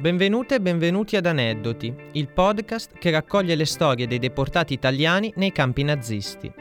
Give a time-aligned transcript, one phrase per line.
[0.00, 5.50] Benvenute e benvenuti ad Aneddoti, il podcast che raccoglie le storie dei deportati italiani nei
[5.50, 6.52] campi nazisti.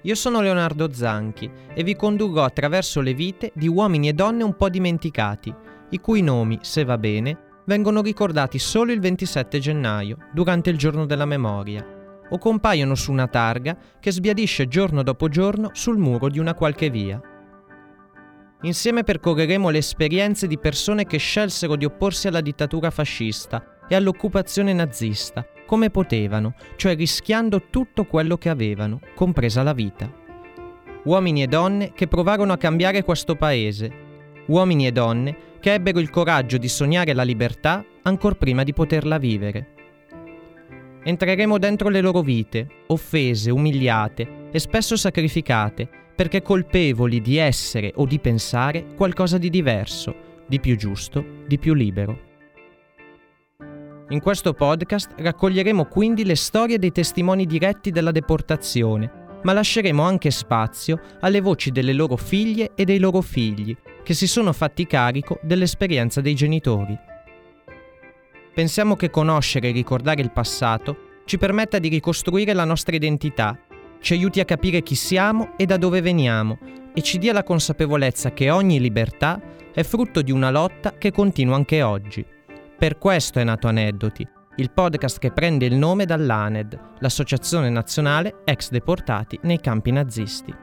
[0.00, 4.56] Io sono Leonardo Zanchi e vi condurrò attraverso le vite di uomini e donne un
[4.56, 5.54] po' dimenticati,
[5.90, 11.04] i cui nomi, se va bene, vengono ricordati solo il 27 gennaio, durante il giorno
[11.04, 11.86] della memoria,
[12.26, 16.88] o compaiono su una targa che sbiadisce giorno dopo giorno sul muro di una qualche
[16.88, 17.20] via.
[18.62, 24.72] Insieme percorreremo le esperienze di persone che scelsero di opporsi alla dittatura fascista e all'occupazione
[24.72, 30.10] nazista, come potevano, cioè rischiando tutto quello che avevano, compresa la vita.
[31.04, 34.04] Uomini e donne che provarono a cambiare questo paese.
[34.46, 39.18] Uomini e donne che ebbero il coraggio di sognare la libertà ancor prima di poterla
[39.18, 39.74] vivere.
[41.04, 48.06] Entreremo dentro le loro vite, offese, umiliate e spesso sacrificate, perché colpevoli di essere o
[48.06, 50.14] di pensare qualcosa di diverso,
[50.48, 52.24] di più giusto, di più libero.
[54.08, 60.30] In questo podcast raccoglieremo quindi le storie dei testimoni diretti della deportazione, ma lasceremo anche
[60.30, 65.38] spazio alle voci delle loro figlie e dei loro figli, che si sono fatti carico
[65.42, 66.96] dell'esperienza dei genitori.
[68.54, 73.58] Pensiamo che conoscere e ricordare il passato ci permetta di ricostruire la nostra identità
[74.06, 76.60] ci aiuti a capire chi siamo e da dove veniamo
[76.94, 79.42] e ci dia la consapevolezza che ogni libertà
[79.74, 82.24] è frutto di una lotta che continua anche oggi.
[82.78, 84.24] Per questo è nato Aneddoti,
[84.58, 90.54] il podcast che prende il nome dall'ANED, l'Associazione Nazionale Ex Deportati nei campi nazisti.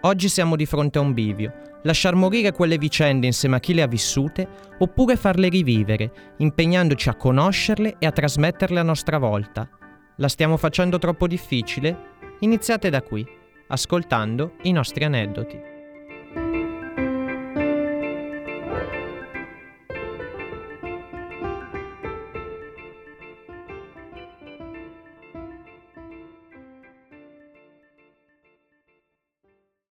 [0.00, 1.52] Oggi siamo di fronte a un bivio,
[1.84, 4.48] lasciar morire quelle vicende insieme a chi le ha vissute
[4.80, 9.70] oppure farle rivivere, impegnandoci a conoscerle e a trasmetterle a nostra volta,
[10.20, 12.16] la stiamo facendo troppo difficile?
[12.40, 13.26] Iniziate da qui,
[13.68, 15.67] ascoltando i nostri aneddoti.